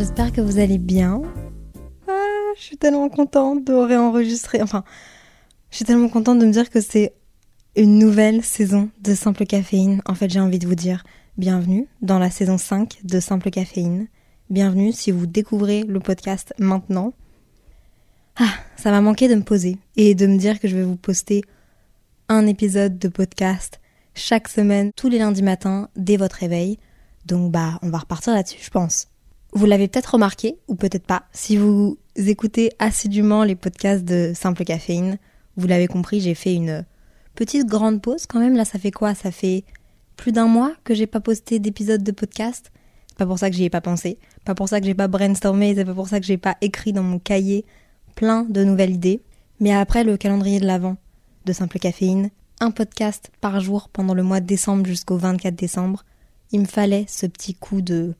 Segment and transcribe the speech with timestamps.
[0.00, 1.20] J'espère que vous allez bien.
[2.08, 2.12] Ah,
[2.56, 4.62] je suis tellement contente de réenregistrer.
[4.62, 4.82] Enfin,
[5.70, 7.12] je suis tellement contente de me dire que c'est
[7.76, 10.00] une nouvelle saison de Simple Caféine.
[10.06, 11.04] En fait, j'ai envie de vous dire
[11.36, 14.08] bienvenue dans la saison 5 de Simple Caféine.
[14.48, 17.12] Bienvenue si vous découvrez le podcast maintenant.
[18.36, 20.96] Ah, ça m'a manqué de me poser et de me dire que je vais vous
[20.96, 21.42] poster
[22.30, 23.82] un épisode de podcast
[24.14, 26.78] chaque semaine, tous les lundis matins, dès votre réveil.
[27.26, 29.10] Donc bah, on va repartir là-dessus, je pense.
[29.52, 34.64] Vous l'avez peut-être remarqué, ou peut-être pas, si vous écoutez assidûment les podcasts de Simple
[34.64, 35.18] Caféine,
[35.56, 36.84] vous l'avez compris, j'ai fait une
[37.34, 38.56] petite grande pause quand même.
[38.56, 39.14] Là, ça fait quoi?
[39.14, 39.64] Ça fait
[40.16, 42.70] plus d'un mois que j'ai pas posté d'épisode de podcast.
[43.08, 45.08] C'est pas pour ça que j'y ai pas pensé, pas pour ça que j'ai pas
[45.08, 47.64] brainstormé, c'est pas pour ça que j'ai pas écrit dans mon cahier
[48.14, 49.20] plein de nouvelles idées.
[49.58, 50.96] Mais après le calendrier de l'avant
[51.44, 56.04] de Simple Caféine, un podcast par jour pendant le mois de décembre jusqu'au 24 décembre,
[56.52, 58.14] il me fallait ce petit coup de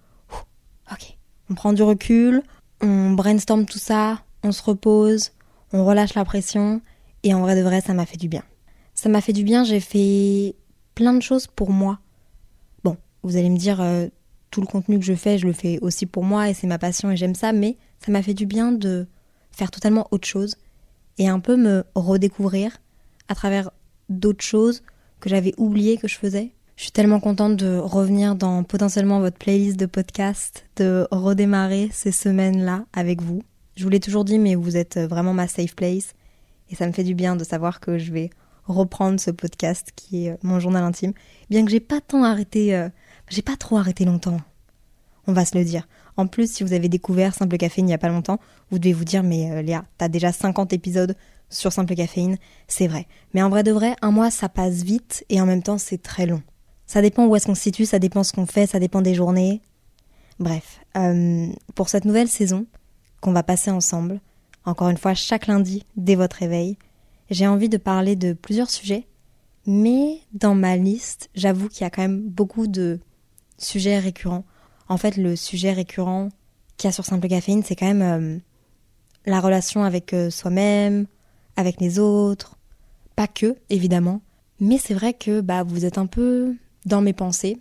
[0.92, 1.16] ok,
[1.50, 2.42] on prend du recul,
[2.80, 5.32] on brainstorm tout ça, on se repose,
[5.72, 6.80] on relâche la pression,
[7.22, 8.42] et en vrai de vrai, ça m'a fait du bien.
[8.94, 10.54] Ça m'a fait du bien, j'ai fait
[10.94, 11.98] plein de choses pour moi.
[12.84, 14.06] Bon, vous allez me dire, euh,
[14.50, 16.78] tout le contenu que je fais, je le fais aussi pour moi, et c'est ma
[16.78, 19.06] passion, et j'aime ça, mais ça m'a fait du bien de
[19.50, 20.56] faire totalement autre chose,
[21.18, 22.78] et un peu me redécouvrir
[23.28, 23.70] à travers
[24.08, 24.82] d'autres choses
[25.20, 26.52] que j'avais oublié que je faisais.
[26.80, 32.10] Je suis tellement contente de revenir dans potentiellement votre playlist de podcast, de redémarrer ces
[32.10, 33.42] semaines-là avec vous.
[33.76, 36.14] Je vous l'ai toujours dit, mais vous êtes vraiment ma safe place.
[36.70, 38.30] Et ça me fait du bien de savoir que je vais
[38.64, 41.12] reprendre ce podcast qui est mon journal intime.
[41.50, 42.88] Bien que j'ai pas tant arrêté, euh,
[43.28, 44.40] j'ai pas trop arrêté longtemps.
[45.26, 45.86] On va se le dire.
[46.16, 48.94] En plus, si vous avez découvert Simple Caféine il y a pas longtemps, vous devez
[48.94, 51.14] vous dire, mais euh, Léa, t'as déjà 50 épisodes
[51.50, 52.38] sur Simple Caféine.
[52.68, 53.06] C'est vrai.
[53.34, 56.00] Mais en vrai de vrai, un mois, ça passe vite et en même temps, c'est
[56.00, 56.40] très long.
[56.90, 59.14] Ça dépend où est-ce qu'on se situe, ça dépend ce qu'on fait, ça dépend des
[59.14, 59.60] journées.
[60.40, 61.46] Bref, euh,
[61.76, 62.66] pour cette nouvelle saison
[63.20, 64.20] qu'on va passer ensemble,
[64.64, 66.76] encore une fois chaque lundi dès votre réveil,
[67.30, 69.06] j'ai envie de parler de plusieurs sujets,
[69.68, 72.98] mais dans ma liste, j'avoue qu'il y a quand même beaucoup de
[73.56, 74.44] sujets récurrents.
[74.88, 76.30] En fait, le sujet récurrent
[76.76, 78.38] qu'il y a sur Simple Caféine, c'est quand même euh,
[79.26, 81.06] la relation avec euh, soi-même,
[81.54, 82.56] avec les autres,
[83.14, 84.22] pas que, évidemment,
[84.58, 86.56] mais c'est vrai que bah, vous êtes un peu
[86.86, 87.58] dans mes pensées,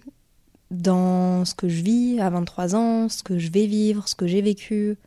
[0.71, 4.27] dans ce que je vis à 23 ans, ce que je vais vivre, ce que
[4.27, 4.97] j'ai vécu,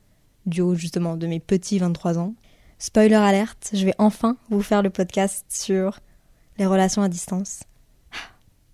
[0.47, 2.34] du haut justement de mes petits 23 ans.
[2.78, 6.00] Spoiler alerte, je vais enfin vous faire le podcast sur
[6.59, 7.61] les relations à distance.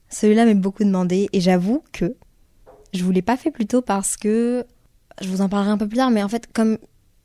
[0.08, 2.16] Celui-là m'est beaucoup demandé et j'avoue que
[2.94, 4.64] je vous l'ai pas fait plus tôt parce que
[5.20, 6.78] je vous en parlerai un peu plus tard, mais en fait, comme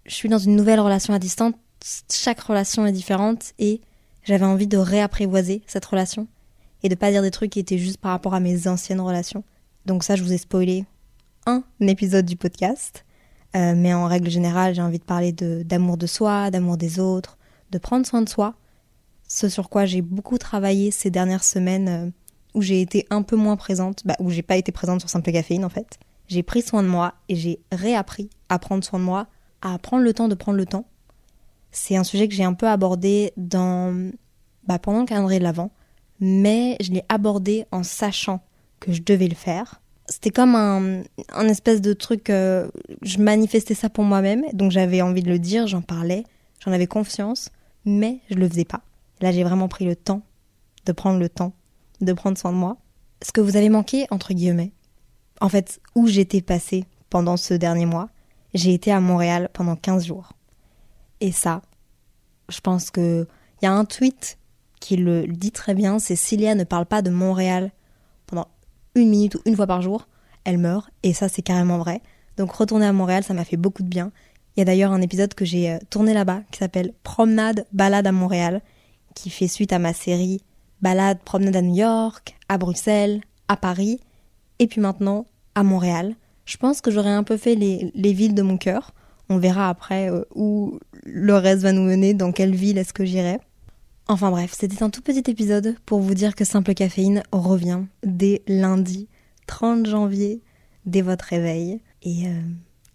[0.06, 1.54] je suis dans une nouvelle relation à distance,
[2.12, 3.80] chaque relation est différente et
[4.24, 6.28] j'avais envie de réapprivoiser cette relation
[6.84, 9.44] et de pas dire des trucs qui étaient juste par rapport à mes anciennes relations.
[9.86, 10.86] Donc ça, je vous ai spoilé
[11.46, 13.06] un épisode du podcast.
[13.56, 17.38] Euh, mais en règle générale, j'ai envie de parler d'amour de, soi, d'amour des autres,
[17.72, 18.56] de prendre soin de soi.
[19.28, 22.10] Ce sur quoi j'ai beaucoup travaillé ces dernières semaines euh,
[22.56, 25.32] où j'ai été un peu moins présente, bah, où j'ai pas été présente sur Simple
[25.32, 26.00] Caféine en fait.
[26.28, 29.28] J'ai pris soin de moi et j'ai réappris à prendre soin de moi,
[29.62, 30.86] à prendre le temps de prendre le temps.
[31.72, 34.12] C'est un sujet que j'ai un peu abordé dans,
[34.68, 35.72] bah, pendant le calendrier de l'Avent,
[36.26, 38.42] mais je l'ai abordé en sachant
[38.80, 39.82] que je devais le faire.
[40.08, 41.04] C'était comme un,
[41.48, 42.70] espèce de truc, euh,
[43.02, 46.24] je manifestais ça pour moi-même, donc j'avais envie de le dire, j'en parlais,
[46.60, 47.50] j'en avais confiance,
[47.84, 48.82] mais je le faisais pas.
[49.20, 50.22] Là, j'ai vraiment pris le temps
[50.86, 51.54] de prendre le temps
[52.00, 52.78] de prendre soin de moi.
[53.22, 54.72] Ce que vous avez manqué, entre guillemets,
[55.42, 58.10] en fait, où j'étais passée pendant ce dernier mois,
[58.54, 60.34] j'ai été à Montréal pendant 15 jours.
[61.20, 61.62] Et ça,
[62.50, 63.28] je pense que
[63.62, 64.38] il y a un tweet
[64.84, 67.72] qui le dit très bien, c'est Cilia ne parle pas de Montréal
[68.28, 68.50] pendant
[68.96, 70.10] une minute ou une fois par jour,
[70.44, 72.02] elle meurt, et ça c'est carrément vrai.
[72.36, 74.12] Donc retourner à Montréal, ça m'a fait beaucoup de bien.
[74.56, 78.06] Il y a d'ailleurs un épisode que j'ai euh, tourné là-bas qui s'appelle Promenade, balade
[78.06, 78.62] à Montréal,
[79.16, 80.42] qui fait suite à ma série
[80.82, 84.02] Balade, promenade à New York, à Bruxelles, à Paris,
[84.60, 86.14] et puis maintenant à Montréal.
[86.44, 88.92] Je pense que j'aurais un peu fait les, les villes de mon cœur,
[89.30, 93.06] On verra après euh, où le reste va nous mener, dans quelle ville est-ce que
[93.06, 93.40] j'irai.
[94.08, 98.42] Enfin bref, c'était un tout petit épisode pour vous dire que Simple Caféine revient dès
[98.48, 99.08] lundi
[99.48, 100.42] 30 janvier,
[100.86, 101.80] dès votre réveil.
[102.02, 102.42] Et euh,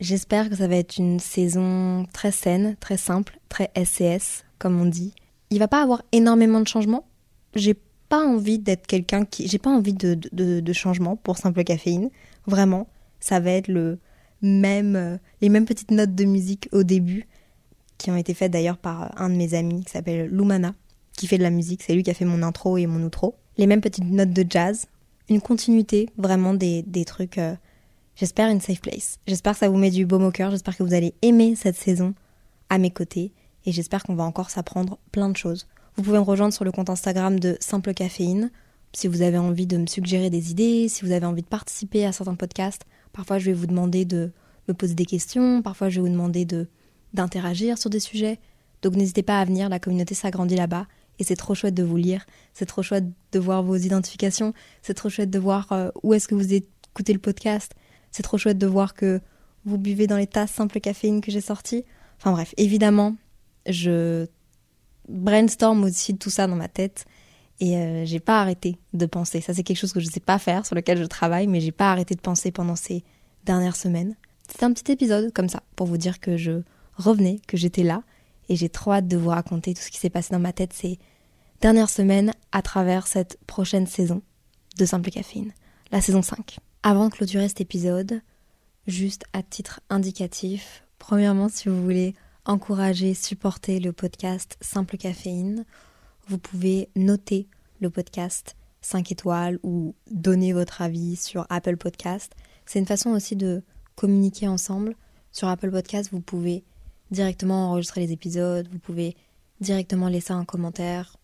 [0.00, 4.84] j'espère que ça va être une saison très saine, très simple, très SCS, comme on
[4.84, 5.14] dit.
[5.48, 7.06] Il va pas avoir énormément de changements.
[7.54, 7.74] J'ai
[8.10, 9.48] pas envie d'être quelqu'un qui.
[9.48, 12.10] J'ai pas envie de, de, changement pour Simple Caféine.
[12.46, 12.86] Vraiment,
[13.18, 13.98] ça va être le
[14.42, 17.26] même, euh, les mêmes petites notes de musique au début,
[17.96, 20.74] qui ont été faites d'ailleurs par un de mes amis qui s'appelle Lumana
[21.18, 23.34] qui fait de la musique, c'est lui qui a fait mon intro et mon outro.
[23.56, 24.86] Les mêmes petites notes de jazz,
[25.28, 27.54] une continuité vraiment des, des trucs, euh,
[28.14, 29.18] j'espère, une safe place.
[29.26, 31.76] J'espère que ça vous met du baume au cœur, j'espère que vous allez aimer cette
[31.76, 32.14] saison
[32.70, 33.32] à mes côtés
[33.66, 35.66] et j'espère qu'on va encore s'apprendre plein de choses.
[35.96, 38.50] Vous pouvez me rejoindre sur le compte Instagram de Simple Caféine
[38.94, 42.06] si vous avez envie de me suggérer des idées, si vous avez envie de participer
[42.06, 42.82] à certains podcasts.
[43.12, 44.30] Parfois, je vais vous demander de
[44.68, 46.68] me poser des questions, parfois, je vais vous demander de
[47.14, 48.38] d'interagir sur des sujets.
[48.82, 50.86] Donc n'hésitez pas à venir, la communauté s'agrandit là-bas
[51.18, 54.94] et c'est trop chouette de vous lire, c'est trop chouette de voir vos identifications, c'est
[54.94, 57.72] trop chouette de voir euh, où est-ce que vous écoutez le podcast,
[58.10, 59.20] c'est trop chouette de voir que
[59.64, 61.84] vous buvez dans les tasses simple caféine que j'ai sorties.
[62.18, 63.16] Enfin bref, évidemment,
[63.66, 64.26] je
[65.08, 67.06] brainstorm aussi tout ça dans ma tête
[67.60, 69.40] et euh, j'ai pas arrêté de penser.
[69.40, 71.72] Ça c'est quelque chose que je sais pas faire, sur lequel je travaille, mais j'ai
[71.72, 73.04] pas arrêté de penser pendant ces
[73.44, 74.16] dernières semaines.
[74.48, 76.62] C'était un petit épisode comme ça pour vous dire que je
[76.96, 78.02] revenais, que j'étais là
[78.48, 80.72] et j'ai trop hâte de vous raconter tout ce qui s'est passé dans ma tête
[80.72, 80.98] ces
[81.60, 84.22] dernières semaines à travers cette prochaine saison
[84.78, 85.52] de Simple Caféine,
[85.90, 86.58] la saison 5.
[86.82, 88.20] Avant de clôturer cet épisode,
[88.86, 92.14] juste à titre indicatif, premièrement, si vous voulez
[92.44, 95.64] encourager, supporter le podcast Simple Caféine,
[96.28, 97.48] vous pouvez noter
[97.80, 102.32] le podcast 5 étoiles ou donner votre avis sur Apple Podcast.
[102.66, 103.62] C'est une façon aussi de
[103.96, 104.94] communiquer ensemble.
[105.32, 106.64] Sur Apple Podcast, vous pouvez
[107.10, 109.16] directement enregistrer les épisodes, vous pouvez
[109.60, 111.16] directement laisser un commentaire,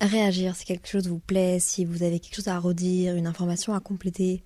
[0.00, 3.74] réagir si quelque chose vous plaît, si vous avez quelque chose à redire, une information
[3.74, 4.42] à compléter,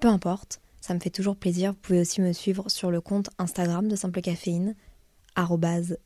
[0.00, 1.72] peu importe, ça me fait toujours plaisir.
[1.72, 4.74] Vous pouvez aussi me suivre sur le compte Instagram de Simple Caféine,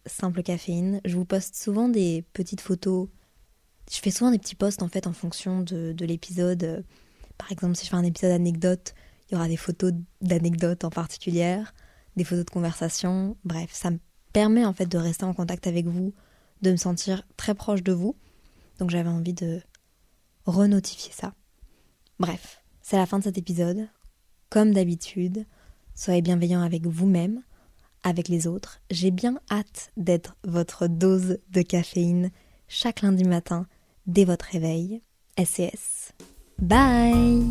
[0.06, 1.00] Simple Caféine.
[1.04, 3.08] Je vous poste souvent des petites photos.
[3.90, 6.84] Je fais souvent des petits posts en fait en fonction de, de l'épisode.
[7.38, 8.94] Par exemple, si je fais un épisode anecdote,
[9.28, 11.62] il y aura des photos d'anecdotes en particulier,
[12.16, 13.36] des photos de conversation.
[13.44, 13.98] Bref, ça me
[14.38, 16.14] permet en fait de rester en contact avec vous,
[16.62, 18.14] de me sentir très proche de vous.
[18.78, 19.60] Donc j'avais envie de
[20.46, 21.34] renotifier ça.
[22.20, 23.88] Bref, c'est la fin de cet épisode.
[24.48, 25.44] Comme d'habitude,
[25.96, 27.42] soyez bienveillants avec vous-même,
[28.04, 28.80] avec les autres.
[28.92, 32.30] J'ai bien hâte d'être votre dose de caféine
[32.68, 33.66] chaque lundi matin
[34.06, 35.02] dès votre réveil.
[35.36, 36.12] SCS.
[36.60, 37.50] Bye